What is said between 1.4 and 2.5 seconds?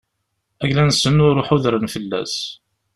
ḥudren fell-as.